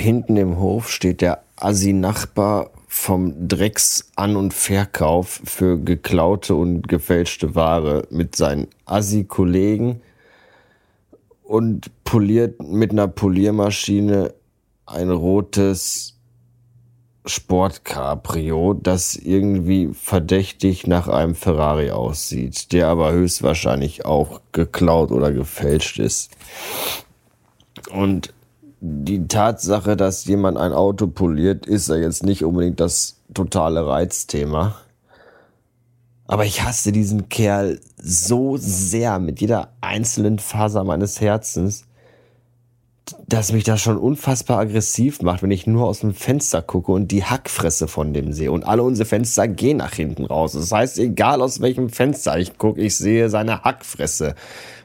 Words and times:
hinten 0.00 0.36
im 0.36 0.58
Hof 0.58 0.90
steht 0.90 1.20
der 1.20 1.42
Assi-Nachbar 1.56 2.70
vom 2.88 3.48
Drecks-An- 3.48 4.36
und 4.36 4.52
Verkauf 4.52 5.40
für 5.44 5.78
geklaute 5.78 6.56
und 6.56 6.88
gefälschte 6.88 7.54
Ware 7.54 8.08
mit 8.10 8.34
seinen 8.34 8.66
Assi-Kollegen 8.84 10.00
und 11.44 11.90
poliert 12.04 12.60
mit 12.62 12.90
einer 12.90 13.08
Poliermaschine 13.08 14.34
ein 14.86 15.10
rotes 15.10 16.16
Sportcabrio, 17.26 18.74
das 18.74 19.14
irgendwie 19.14 19.90
verdächtig 19.92 20.86
nach 20.86 21.06
einem 21.06 21.34
Ferrari 21.34 21.90
aussieht, 21.90 22.72
der 22.72 22.88
aber 22.88 23.12
höchstwahrscheinlich 23.12 24.04
auch 24.04 24.40
geklaut 24.52 25.12
oder 25.12 25.30
gefälscht 25.30 25.98
ist. 25.98 26.36
Und 27.92 28.32
die 28.80 29.28
Tatsache, 29.28 29.96
dass 29.96 30.24
jemand 30.24 30.56
ein 30.56 30.72
Auto 30.72 31.06
poliert, 31.06 31.66
ist 31.66 31.88
ja 31.88 31.96
jetzt 31.96 32.24
nicht 32.24 32.44
unbedingt 32.44 32.80
das 32.80 33.20
totale 33.34 33.86
Reizthema. 33.86 34.76
Aber 36.26 36.44
ich 36.44 36.62
hasse 36.62 36.92
diesen 36.92 37.28
Kerl 37.28 37.80
so 38.00 38.56
sehr 38.56 39.18
mit 39.18 39.40
jeder 39.40 39.72
einzelnen 39.80 40.38
Faser 40.38 40.84
meines 40.84 41.20
Herzens, 41.20 41.84
dass 43.26 43.52
mich 43.52 43.64
das 43.64 43.80
schon 43.80 43.98
unfassbar 43.98 44.60
aggressiv 44.60 45.22
macht, 45.22 45.42
wenn 45.42 45.50
ich 45.50 45.66
nur 45.66 45.86
aus 45.86 46.00
dem 46.00 46.14
Fenster 46.14 46.62
gucke 46.62 46.92
und 46.92 47.08
die 47.08 47.24
Hackfresse 47.24 47.88
von 47.88 48.14
dem 48.14 48.32
sehe. 48.32 48.52
Und 48.52 48.64
alle 48.64 48.84
unsere 48.84 49.06
Fenster 49.06 49.48
gehen 49.48 49.78
nach 49.78 49.94
hinten 49.94 50.24
raus. 50.24 50.52
Das 50.52 50.70
heißt, 50.70 50.98
egal 51.00 51.42
aus 51.42 51.60
welchem 51.60 51.90
Fenster 51.90 52.38
ich 52.38 52.56
gucke, 52.56 52.80
ich 52.80 52.96
sehe 52.96 53.28
seine 53.28 53.62
Hackfresse. 53.62 54.36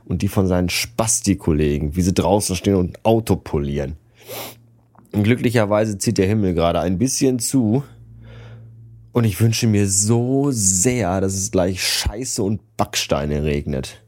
Und 0.06 0.22
die 0.22 0.28
von 0.28 0.48
seinen 0.48 0.70
Spasti-Kollegen, 0.70 1.96
wie 1.96 2.02
sie 2.02 2.14
draußen 2.14 2.56
stehen 2.56 2.76
und 2.76 3.04
Auto 3.04 3.36
polieren. 3.36 3.98
Und 5.12 5.24
glücklicherweise 5.24 5.98
zieht 5.98 6.18
der 6.18 6.28
Himmel 6.28 6.54
gerade 6.54 6.80
ein 6.80 6.98
bisschen 6.98 7.40
zu. 7.40 7.84
Und 9.14 9.24
ich 9.24 9.40
wünsche 9.40 9.66
mir 9.66 9.88
so 9.88 10.52
sehr, 10.52 11.22
dass 11.22 11.34
es 11.34 11.52
gleich 11.52 11.82
Scheiße 11.82 12.44
und 12.44 12.60
Backsteine 12.76 13.44
regnet. 13.44 14.04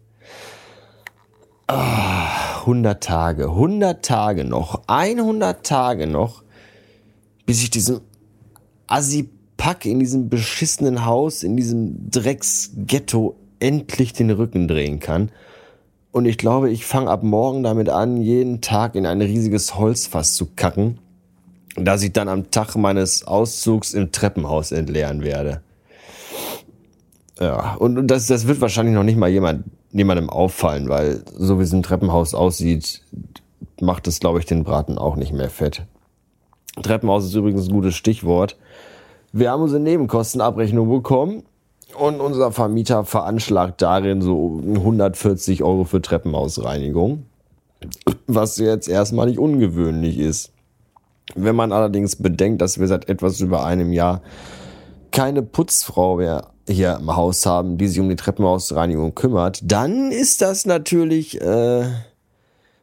Ah, 1.68 2.60
100 2.60 3.02
Tage, 3.02 3.46
100 3.46 4.04
Tage 4.04 4.44
noch, 4.44 4.84
100 4.88 5.66
Tage 5.66 6.08
noch, 6.08 6.44
bis 7.46 7.64
ich 7.64 7.70
diesem 7.70 8.02
Assi-Pack 8.88 9.86
in 9.86 10.00
diesem 10.00 10.30
beschissenen 10.30 11.06
Haus, 11.06 11.44
in 11.44 11.56
diesem 11.56 12.10
Drecksghetto 12.12 13.38
endlich 13.60 14.14
den 14.14 14.30
Rücken 14.30 14.68
drehen 14.68 15.00
kann. 15.00 15.32
Und 16.18 16.26
ich 16.26 16.40
glaube, 16.40 16.72
ich 16.72 16.84
fange 16.84 17.12
ab 17.12 17.22
morgen 17.22 17.62
damit 17.62 17.90
an, 17.90 18.18
jeden 18.24 18.60
Tag 18.60 18.96
in 18.96 19.06
ein 19.06 19.22
riesiges 19.22 19.78
Holzfass 19.78 20.34
zu 20.34 20.48
kacken, 20.48 20.98
das 21.76 22.02
ich 22.02 22.12
dann 22.12 22.28
am 22.28 22.50
Tag 22.50 22.76
meines 22.76 23.28
Auszugs 23.28 23.94
im 23.94 24.12
Treppenhaus 24.12 24.72
entleeren 24.72 25.22
werde. 25.22 25.62
Ja, 27.40 27.76
und 27.76 28.08
das, 28.08 28.26
das 28.26 28.48
wird 28.48 28.62
wahrscheinlich 28.62 28.96
noch 28.96 29.04
nicht 29.04 29.20
mal 29.20 29.30
jemand 29.30 29.66
niemandem 29.92 30.32
auffallen, 30.32 30.90
weil 30.90 31.24
so 31.36 31.60
wie 31.60 31.64
es 31.64 31.72
im 31.72 31.84
Treppenhaus 31.84 32.34
aussieht, 32.34 33.04
macht 33.80 34.08
es, 34.08 34.20
glaube 34.20 34.40
ich, 34.40 34.48
den 34.48 34.64
Braten 34.64 34.98
auch 34.98 35.18
nicht 35.18 35.34
mehr 35.34 35.52
fett. 35.52 35.86
Treppenhaus 36.82 37.26
ist 37.26 37.36
übrigens 37.36 37.68
ein 37.68 37.74
gutes 37.74 37.94
Stichwort. 37.94 38.58
Wir 39.34 39.52
haben 39.52 39.62
unsere 39.62 39.82
Nebenkostenabrechnung 39.82 40.90
bekommen 40.90 41.44
und 41.96 42.20
unser 42.20 42.52
Vermieter 42.52 43.06
veranschlagt 43.06 43.82
darin 43.82 44.22
so 44.22 44.62
140 44.64 45.64
Euro 45.64 45.84
für 45.84 46.02
Treppenhausreinigung, 46.02 47.26
was 48.28 48.58
jetzt 48.58 48.88
erstmal 48.88 49.28
nicht 49.28 49.40
ungewöhnlich 49.40 50.20
ist. 50.20 50.52
Wenn 51.36 51.56
man 51.56 51.72
allerdings 51.72 52.16
bedenkt, 52.16 52.62
dass 52.62 52.80
wir 52.80 52.88
seit 52.88 53.10
etwas 53.10 53.40
über 53.40 53.66
einem 53.66 53.92
Jahr 53.92 54.22
keine 55.12 55.42
Putzfrau 55.44 56.18
mehr 56.18 56.48
hier 56.70 56.98
im 57.00 57.16
Haus 57.16 57.46
haben, 57.46 57.78
die 57.78 57.88
sich 57.88 58.00
um 58.00 58.10
die 58.10 58.16
Treppenhausreinigung 58.16 59.16
kümmert, 59.16 59.60
dann 59.64 60.12
ist 60.12 60.42
das 60.42 60.66
natürlich 60.66 61.40
äh, 61.42 61.86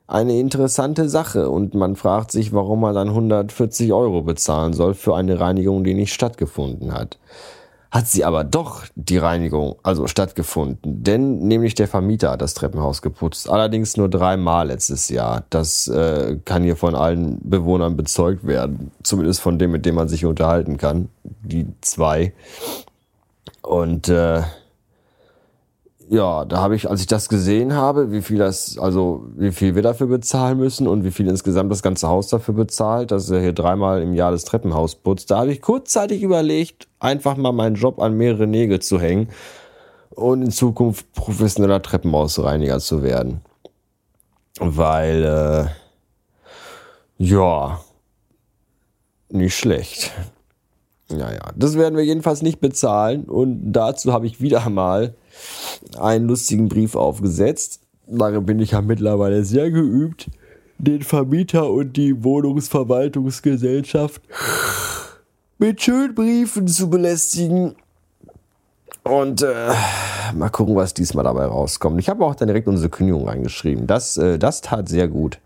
eine 0.07 0.39
interessante 0.39 1.09
Sache 1.09 1.51
und 1.51 1.75
man 1.75 1.97
fragt 1.97 2.31
sich, 2.31 2.53
warum 2.53 2.81
man 2.81 2.95
dann 2.95 3.09
140 3.09 3.93
Euro 3.93 4.23
bezahlen 4.23 4.73
soll 4.73 4.95
für 4.95 5.15
eine 5.15 5.41
Reinigung, 5.41 5.85
die 5.85 5.95
nicht 5.95 6.13
stattgefunden 6.13 6.93
hat. 6.93 7.19
Hat 7.95 8.09
sie 8.09 8.25
aber 8.25 8.43
doch 8.43 8.83
die 8.97 9.19
Reinigung 9.19 9.77
also 9.85 10.09
stattgefunden, 10.09 11.05
denn 11.05 11.39
nämlich 11.39 11.77
der 11.77 11.87
Vermieter 11.87 12.33
hat 12.33 12.43
das 12.43 12.55
Treppenhaus 12.55 13.03
geputzt, 13.03 13.49
allerdings 13.49 13.97
nur 13.97 14.09
dreimal 14.09 14.67
letztes 14.67 15.11
Jahr. 15.11 15.45
Das 15.49 15.87
äh, 15.87 16.41
kann 16.45 16.65
hier 16.65 16.75
von 16.75 16.97
allen 16.97 17.39
Bewohnern 17.49 17.97
bezeugt 17.97 18.49
werden, 18.49 18.91
zumindest 19.05 19.41
von 19.43 19.61
dem, 19.61 19.71
mit 19.71 19.87
dem 19.87 19.95
man 19.95 20.09
sich 20.09 20.25
unterhalten 20.25 20.77
kann, 20.77 21.09
die 21.23 21.69
zwei. 21.83 22.33
Und 23.63 24.09
äh, 24.09 24.43
ja, 26.09 26.45
da 26.45 26.59
habe 26.59 26.77
ich, 26.77 26.89
als 26.89 27.01
ich 27.01 27.07
das 27.07 27.29
gesehen 27.29 27.75
habe, 27.75 28.13
wie 28.13 28.23
viel 28.23 28.39
das, 28.39 28.79
also 28.79 29.27
wie 29.37 29.53
viel 29.53 29.75
wir 29.75 29.83
dafür 29.83 30.07
bezahlen 30.07 30.59
müssen 30.59 30.87
und 30.87 31.05
wie 31.05 31.11
viel 31.11 31.29
insgesamt 31.29 31.71
das 31.71 31.83
ganze 31.83 32.09
Haus 32.09 32.29
dafür 32.29 32.55
bezahlt, 32.55 33.11
dass 33.11 33.31
er 33.31 33.41
hier 33.41 33.53
dreimal 33.53 34.03
im 34.03 34.15
Jahr 34.15 34.31
das 34.31 34.45
Treppenhaus 34.45 34.95
putzt, 34.97 35.31
da 35.31 35.39
habe 35.39 35.53
ich 35.53 35.63
kurzzeitig 35.63 36.23
überlegt, 36.23 36.89
einfach 36.99 37.37
mal 37.37 37.53
meinen 37.53 37.77
Job 37.77 38.01
an 38.01 38.17
mehrere 38.17 38.47
Nägel 38.47 38.81
zu 38.81 39.01
hängen 39.01 39.29
und 40.11 40.43
in 40.43 40.51
Zukunft 40.51 41.13
professioneller 41.15 41.83
Treppenhausreiniger 41.83 42.79
zu 42.81 43.03
werden. 43.03 43.41
Weil, 44.61 45.25
äh, 45.25 45.67
ja, 47.19 47.81
nicht 49.31 49.57
schlecht. 49.57 50.13
Naja, 51.17 51.53
das 51.57 51.77
werden 51.77 51.97
wir 51.97 52.05
jedenfalls 52.05 52.43
nicht 52.43 52.61
bezahlen 52.61 53.25
und 53.25 53.73
dazu 53.73 54.13
habe 54.13 54.27
ich 54.27 54.41
wieder 54.41 54.69
mal 54.71 55.15
einen 55.99 56.27
lustigen 56.27 56.69
Brief 56.69 56.97
aufgesetzt. 56.97 57.81
Darin 58.07 58.45
bin 58.45 58.61
ich 58.61 58.73
ja 58.73 58.83
mittlerweile 58.83 59.45
sehr 59.45 59.71
geübt, 59.71 60.29
den 60.79 61.03
Vermieter 61.03 61.71
und 61.71 61.97
die 61.97 62.23
Wohnungsverwaltungsgesellschaft 62.23 64.21
mit 65.59 65.83
schönen 65.83 66.15
Briefen 66.15 66.69
zu 66.69 66.91
belästigen. 66.91 67.77
Und 69.03 69.43
äh, 69.43 69.73
mal 70.35 70.49
gucken, 70.49 70.77
was 70.77 70.95
diesmal 70.95 71.25
dabei 71.25 71.45
rauskommt. 71.45 72.01
Ich 72.01 72.09
habe 72.09 72.25
auch 72.25 72.35
dann 72.35 72.49
direkt 72.49 72.69
unsere 72.69 72.89
Kündigung 72.89 73.29
reingeschrieben. 73.29 73.87
Das, 73.87 74.17
äh, 74.17 74.39
das 74.39 74.63
tat 74.63 74.89
sehr 74.89 75.09
gut. 75.09 75.39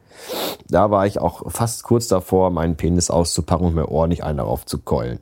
Da 0.68 0.90
war 0.90 1.06
ich 1.06 1.18
auch 1.18 1.50
fast 1.50 1.82
kurz 1.82 2.08
davor, 2.08 2.50
meinen 2.50 2.76
Penis 2.76 3.10
auszupacken 3.10 3.66
und 3.66 3.74
mir 3.74 3.88
ordentlich 3.88 4.24
einen 4.24 4.38
darauf 4.38 4.66
zu 4.66 4.78
keulen. 4.78 5.18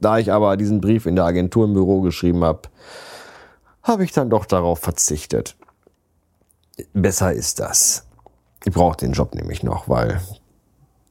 Da 0.00 0.18
ich 0.18 0.32
aber 0.32 0.56
diesen 0.56 0.80
Brief 0.80 1.06
in 1.06 1.16
der 1.16 1.24
Agentur 1.24 1.66
im 1.66 1.74
Büro 1.74 2.00
geschrieben 2.00 2.42
habe, 2.42 2.62
habe 3.82 4.04
ich 4.04 4.12
dann 4.12 4.30
doch 4.30 4.46
darauf 4.46 4.78
verzichtet. 4.80 5.56
Besser 6.92 7.32
ist 7.32 7.60
das. 7.60 8.06
Ich 8.64 8.72
brauche 8.72 8.96
den 8.96 9.12
Job 9.12 9.34
nämlich 9.34 9.62
noch, 9.62 9.88
weil 9.88 10.20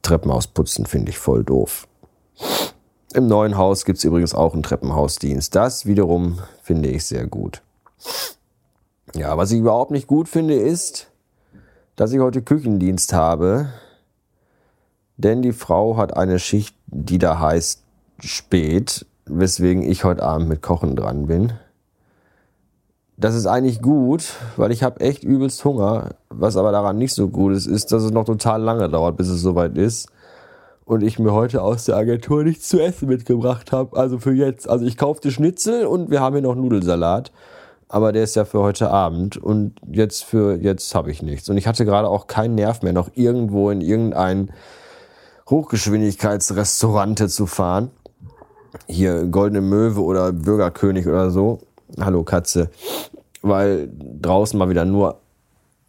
Treppenhaus 0.02 0.48
putzen 0.48 0.86
finde 0.86 1.10
ich 1.10 1.18
voll 1.18 1.44
doof. 1.44 1.86
Im 3.12 3.26
neuen 3.26 3.56
Haus 3.56 3.84
gibt 3.84 3.98
es 3.98 4.04
übrigens 4.04 4.34
auch 4.34 4.54
einen 4.54 4.62
Treppenhausdienst. 4.62 5.54
Das 5.54 5.86
wiederum 5.86 6.40
finde 6.62 6.88
ich 6.88 7.04
sehr 7.04 7.26
gut. 7.26 7.62
Ja, 9.14 9.36
was 9.36 9.50
ich 9.50 9.58
überhaupt 9.58 9.90
nicht 9.90 10.06
gut 10.06 10.28
finde, 10.28 10.54
ist, 10.54 11.10
dass 11.96 12.12
ich 12.12 12.20
heute 12.20 12.42
Küchendienst 12.42 13.12
habe. 13.12 13.72
Denn 15.16 15.42
die 15.42 15.52
Frau 15.52 15.96
hat 15.96 16.16
eine 16.16 16.38
Schicht, 16.38 16.74
die 16.86 17.18
da 17.18 17.38
heißt 17.40 17.82
spät, 18.22 19.06
weswegen 19.26 19.82
ich 19.82 20.04
heute 20.04 20.22
Abend 20.22 20.48
mit 20.48 20.62
Kochen 20.62 20.96
dran 20.96 21.26
bin. 21.26 21.52
Das 23.16 23.34
ist 23.34 23.46
eigentlich 23.46 23.82
gut, 23.82 24.32
weil 24.56 24.72
ich 24.72 24.82
habe 24.82 25.00
echt 25.00 25.24
übelst 25.24 25.62
Hunger. 25.64 26.14
Was 26.30 26.56
aber 26.56 26.72
daran 26.72 26.96
nicht 26.96 27.12
so 27.12 27.28
gut 27.28 27.52
ist, 27.52 27.66
ist, 27.66 27.92
dass 27.92 28.02
es 28.02 28.12
noch 28.12 28.24
total 28.24 28.62
lange 28.62 28.88
dauert, 28.88 29.18
bis 29.18 29.28
es 29.28 29.42
soweit 29.42 29.76
ist. 29.76 30.08
Und 30.86 31.02
ich 31.02 31.18
mir 31.18 31.32
heute 31.32 31.62
aus 31.62 31.84
der 31.84 31.96
Agentur 31.96 32.42
nichts 32.42 32.68
zu 32.68 32.80
essen 32.80 33.08
mitgebracht 33.08 33.72
habe. 33.72 33.96
Also 33.96 34.18
für 34.18 34.32
jetzt. 34.32 34.68
Also 34.68 34.86
ich 34.86 34.96
kaufte 34.96 35.30
Schnitzel 35.30 35.84
und 35.84 36.10
wir 36.10 36.20
haben 36.20 36.34
hier 36.34 36.42
noch 36.42 36.54
Nudelsalat. 36.54 37.30
Aber 37.88 38.12
der 38.12 38.22
ist 38.22 38.36
ja 38.36 38.46
für 38.46 38.60
heute 38.60 38.90
Abend. 38.90 39.36
Und 39.36 39.74
jetzt 39.86 40.24
für 40.24 40.56
jetzt 40.56 40.94
habe 40.94 41.10
ich 41.10 41.22
nichts. 41.22 41.50
Und 41.50 41.58
ich 41.58 41.66
hatte 41.66 41.84
gerade 41.84 42.08
auch 42.08 42.26
keinen 42.26 42.54
Nerv 42.54 42.82
mehr, 42.82 42.94
noch 42.94 43.10
irgendwo 43.14 43.70
in 43.70 43.82
irgendein 43.82 44.50
Hochgeschwindigkeitsrestaurante 45.50 47.28
zu 47.28 47.46
fahren 47.46 47.90
hier 48.86 49.26
Goldene 49.26 49.60
Möwe 49.60 50.02
oder 50.02 50.32
Bürgerkönig 50.32 51.06
oder 51.06 51.30
so. 51.30 51.60
Hallo 52.00 52.22
Katze. 52.22 52.70
Weil 53.42 53.90
draußen 54.20 54.58
mal 54.58 54.68
wieder 54.68 54.84
nur 54.84 55.20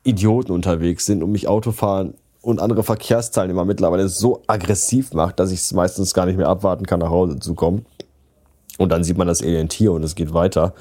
Idioten 0.03 0.51
unterwegs 0.51 1.05
sind 1.05 1.21
und 1.23 1.31
mich 1.31 1.47
Autofahren 1.47 2.15
und 2.41 2.59
andere 2.59 2.83
Verkehrsteilnehmer 2.83 3.65
mittlerweile 3.65 4.07
so 4.09 4.41
aggressiv 4.47 5.13
macht, 5.13 5.39
dass 5.39 5.51
ich 5.51 5.59
es 5.59 5.73
meistens 5.73 6.13
gar 6.13 6.25
nicht 6.25 6.37
mehr 6.37 6.49
abwarten 6.49 6.85
kann, 6.85 6.99
nach 6.99 7.11
Hause 7.11 7.39
zu 7.39 7.53
kommen. 7.53 7.85
Und 8.77 8.91
dann 8.91 9.03
sieht 9.03 9.17
man 9.17 9.27
das 9.27 9.41
Elend 9.41 9.73
hier 9.73 9.91
und 9.91 10.03
es 10.03 10.15
geht 10.15 10.33
weiter. 10.33 10.73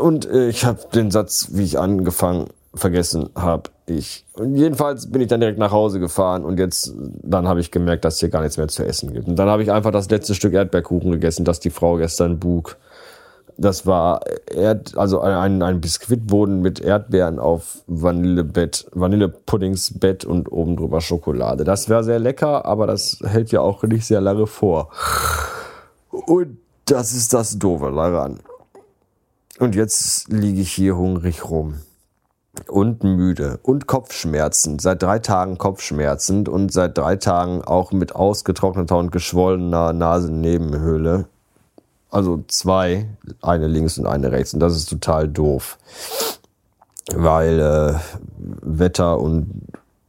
Und 0.00 0.26
äh, 0.26 0.48
ich 0.48 0.64
habe 0.64 0.78
den 0.94 1.10
Satz, 1.10 1.48
wie 1.52 1.64
ich 1.64 1.80
angefangen 1.80 2.46
vergessen 2.74 3.30
habe 3.34 3.70
ich. 3.86 4.24
Und 4.34 4.56
jedenfalls 4.56 5.10
bin 5.10 5.20
ich 5.20 5.28
dann 5.28 5.40
direkt 5.40 5.58
nach 5.58 5.72
Hause 5.72 6.00
gefahren 6.00 6.44
und 6.44 6.58
jetzt, 6.58 6.94
dann 7.22 7.48
habe 7.48 7.60
ich 7.60 7.70
gemerkt, 7.70 8.04
dass 8.04 8.14
es 8.14 8.20
hier 8.20 8.28
gar 8.28 8.42
nichts 8.42 8.56
mehr 8.56 8.68
zu 8.68 8.84
essen 8.84 9.12
gibt. 9.12 9.28
Und 9.28 9.36
dann 9.36 9.48
habe 9.48 9.62
ich 9.62 9.70
einfach 9.70 9.90
das 9.90 10.10
letzte 10.10 10.34
Stück 10.34 10.54
Erdbeerkuchen 10.54 11.10
gegessen, 11.10 11.44
das 11.44 11.60
die 11.60 11.70
Frau 11.70 11.96
gestern 11.96 12.38
bug. 12.38 12.76
Das 13.56 13.86
war 13.86 14.20
Erd, 14.50 14.96
also 14.96 15.20
ein, 15.20 15.62
ein 15.62 15.80
Biskuitboden 15.80 16.60
mit 16.60 16.80
Erdbeeren 16.80 17.38
auf 17.38 17.84
Vanillebett, 17.86 18.86
Vanillepuddingsbett 18.92 20.24
und 20.24 20.50
oben 20.50 20.76
drüber 20.76 21.00
Schokolade. 21.00 21.62
Das 21.62 21.88
wäre 21.88 22.02
sehr 22.02 22.18
lecker, 22.18 22.64
aber 22.64 22.88
das 22.88 23.18
hält 23.24 23.52
ja 23.52 23.60
auch 23.60 23.84
nicht 23.84 24.06
sehr 24.06 24.20
lange 24.20 24.48
vor. 24.48 24.90
Und 26.10 26.58
das 26.86 27.12
ist 27.12 27.32
das 27.32 27.58
Doofe 27.58 27.92
daran. 27.92 28.40
Und 29.58 29.76
jetzt 29.76 30.28
liege 30.32 30.60
ich 30.60 30.72
hier 30.72 30.96
hungrig 30.96 31.48
rum. 31.48 31.76
Und 32.68 33.04
müde. 33.04 33.58
Und 33.62 33.86
Kopfschmerzen. 33.86 34.78
Seit 34.78 35.02
drei 35.02 35.18
Tagen 35.18 35.58
Kopfschmerzen 35.58 36.48
und 36.48 36.72
seit 36.72 36.96
drei 36.98 37.16
Tagen 37.16 37.62
auch 37.62 37.92
mit 37.92 38.14
ausgetrockneter 38.14 38.96
und 38.96 39.12
geschwollener 39.12 39.92
Nasennebenhöhle. 39.92 41.26
Also 42.10 42.44
zwei, 42.48 43.06
eine 43.42 43.66
links 43.66 43.98
und 43.98 44.06
eine 44.06 44.30
rechts. 44.32 44.54
Und 44.54 44.60
das 44.60 44.76
ist 44.76 44.88
total 44.88 45.28
doof. 45.28 45.78
Weil 47.12 47.60
äh, 47.60 47.94
Wetter 48.62 49.20
und 49.20 49.62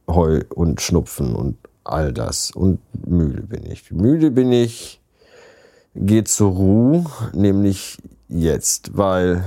Heu 0.08 0.40
und 0.54 0.80
Schnupfen 0.80 1.34
und 1.34 1.56
all 1.84 2.12
das. 2.12 2.50
Und 2.50 2.78
müde 3.06 3.42
bin 3.42 3.66
ich. 3.66 3.90
Müde 3.90 4.30
bin 4.30 4.52
ich. 4.52 5.00
Geht 5.94 6.28
zur 6.28 6.52
Ruhe, 6.52 7.06
nämlich 7.32 7.98
jetzt, 8.28 8.96
weil 8.96 9.44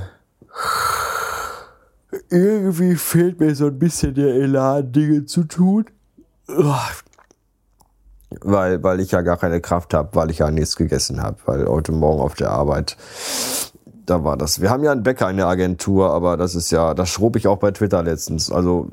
irgendwie 2.30 2.96
fehlt 2.96 3.40
mir 3.40 3.56
so 3.56 3.68
ein 3.68 3.80
bisschen 3.80 4.14
der 4.14 4.34
Elan, 4.36 4.92
Dinge 4.92 5.26
zu 5.26 5.44
tun. 5.44 5.86
Weil, 8.42 8.84
weil 8.84 9.00
ich 9.00 9.12
ja 9.12 9.22
gar 9.22 9.38
keine 9.38 9.60
Kraft 9.60 9.94
habe, 9.94 10.10
weil 10.14 10.30
ich 10.30 10.40
ja 10.40 10.52
nichts 10.52 10.76
gegessen 10.76 11.22
habe. 11.22 11.38
Weil 11.46 11.68
heute 11.68 11.92
Morgen 11.92 12.22
auf 12.22 12.36
der 12.36 12.52
Arbeit, 12.52 12.96
da 14.06 14.24
war 14.24 14.38
das. 14.38 14.62
Wir 14.62 14.70
haben 14.70 14.84
ja 14.84 14.92
einen 14.92 15.04
Bäcker 15.04 15.30
in 15.30 15.38
der 15.38 15.48
Agentur, 15.48 16.12
aber 16.12 16.38
das 16.38 16.56
ist 16.56 16.72
ja, 16.72 16.94
das 16.94 17.10
schrob 17.10 17.36
ich 17.36 17.48
auch 17.48 17.58
bei 17.58 17.72
Twitter 17.72 18.04
letztens. 18.04 18.52
Also, 18.52 18.90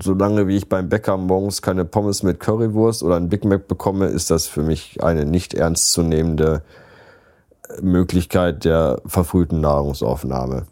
solange 0.00 0.48
wie 0.48 0.56
ich 0.56 0.68
beim 0.68 0.88
Bäcker 0.88 1.16
morgens 1.16 1.62
keine 1.62 1.84
Pommes 1.84 2.22
mit 2.22 2.40
Currywurst 2.40 3.02
oder 3.02 3.16
ein 3.16 3.28
Big 3.28 3.44
Mac 3.44 3.68
bekomme, 3.68 4.06
ist 4.06 4.30
das 4.30 4.46
für 4.46 4.62
mich 4.62 5.02
eine 5.02 5.24
nicht 5.24 5.54
ernstzunehmende 5.54 6.62
Möglichkeit 7.80 8.64
der 8.64 9.00
verfrühten 9.06 9.60
Nahrungsaufnahme. 9.60 10.66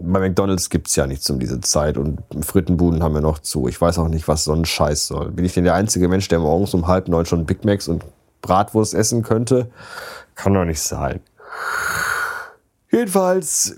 Bei 0.00 0.20
McDonalds 0.20 0.70
gibt's 0.70 0.94
ja 0.94 1.06
nichts 1.06 1.28
um 1.28 1.40
diese 1.40 1.60
Zeit 1.60 1.98
und 1.98 2.20
Frittenbuden 2.40 3.02
haben 3.02 3.14
wir 3.14 3.20
noch 3.20 3.40
zu. 3.40 3.66
Ich 3.66 3.80
weiß 3.80 3.98
auch 3.98 4.08
nicht, 4.08 4.28
was 4.28 4.44
so 4.44 4.52
ein 4.52 4.64
Scheiß 4.64 5.08
soll. 5.08 5.32
Bin 5.32 5.44
ich 5.44 5.54
denn 5.54 5.64
der 5.64 5.74
einzige 5.74 6.08
Mensch, 6.08 6.28
der 6.28 6.38
morgens 6.38 6.72
um 6.72 6.86
halb 6.86 7.08
neun 7.08 7.26
schon 7.26 7.46
Big 7.46 7.64
Macs 7.64 7.88
und 7.88 8.04
Bratwurst 8.40 8.94
essen 8.94 9.24
könnte? 9.24 9.70
Kann 10.36 10.54
doch 10.54 10.64
nicht 10.64 10.80
sein. 10.80 11.20
Jedenfalls 12.92 13.76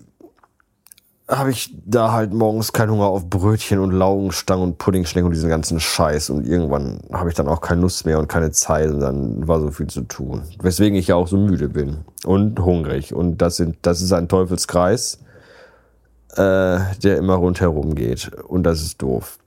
habe 1.26 1.50
ich 1.50 1.74
da 1.86 2.12
halt 2.12 2.32
morgens 2.32 2.72
keinen 2.72 2.90
Hunger 2.90 3.06
auf 3.06 3.30
Brötchen 3.30 3.78
und 3.78 3.92
Laugenstangen 3.92 4.64
und 4.64 4.78
Puddingschnecken 4.78 5.26
und 5.26 5.32
diesen 5.32 5.48
ganzen 5.48 5.80
Scheiß. 5.80 6.28
Und 6.30 6.46
irgendwann 6.46 7.00
habe 7.12 7.30
ich 7.30 7.34
dann 7.34 7.48
auch 7.48 7.60
keine 7.60 7.80
Lust 7.80 8.04
mehr 8.04 8.18
und 8.18 8.28
keine 8.28 8.50
Zeit 8.50 8.90
und 8.90 9.00
dann 9.00 9.46
war 9.46 9.60
so 9.60 9.70
viel 9.70 9.86
zu 9.86 10.02
tun. 10.02 10.42
Weswegen 10.60 10.98
ich 10.98 11.06
ja 11.06 11.14
auch 11.14 11.28
so 11.28 11.36
müde 11.36 11.68
bin 11.68 11.98
und 12.24 12.58
hungrig. 12.60 13.14
Und 13.14 13.38
das, 13.38 13.56
sind, 13.56 13.76
das 13.82 14.02
ist 14.02 14.12
ein 14.12 14.28
Teufelskreis, 14.28 15.20
äh, 16.36 16.80
der 17.02 17.18
immer 17.18 17.34
rundherum 17.34 17.94
geht. 17.94 18.30
Und 18.44 18.64
das 18.64 18.82
ist 18.82 19.00
doof. 19.02 19.38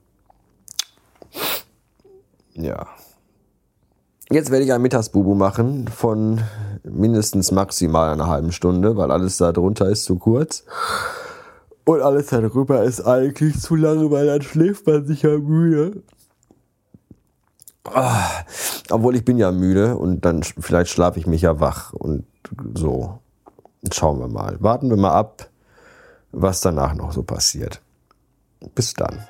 Ja. 2.54 2.86
Jetzt 4.30 4.50
werde 4.50 4.64
ich 4.64 4.72
ein 4.72 4.82
Mittagsbubu 4.82 5.34
machen 5.34 5.88
von 5.88 6.40
mindestens 6.82 7.52
maximal 7.52 8.10
einer 8.10 8.26
halben 8.26 8.52
Stunde, 8.52 8.96
weil 8.96 9.10
alles 9.10 9.36
da 9.36 9.52
drunter 9.52 9.88
ist 9.88 10.04
zu 10.04 10.16
kurz. 10.16 10.64
Und 11.84 12.00
alles 12.00 12.28
darüber 12.28 12.82
ist 12.82 13.02
eigentlich 13.02 13.60
zu 13.60 13.76
lange, 13.76 14.10
weil 14.10 14.26
dann 14.26 14.42
schläft 14.42 14.86
man 14.86 15.06
sich 15.06 15.22
ja 15.22 15.36
müde. 15.38 16.02
Ah, 17.84 18.24
obwohl 18.90 19.14
ich 19.14 19.24
bin 19.26 19.36
ja 19.36 19.52
müde 19.52 19.96
und 19.96 20.24
dann 20.24 20.42
vielleicht 20.42 20.90
schlafe 20.90 21.18
ich 21.18 21.26
mich 21.26 21.42
ja 21.42 21.60
wach 21.60 21.92
und 21.92 22.24
so. 22.74 23.18
Schauen 23.92 24.18
wir 24.18 24.28
mal. 24.28 24.56
Warten 24.60 24.88
wir 24.88 24.96
mal 24.96 25.12
ab, 25.12 25.50
was 26.34 26.60
danach 26.60 26.94
noch 26.94 27.12
so 27.12 27.22
passiert. 27.22 27.80
Bis 28.74 28.94
dann. 28.94 29.26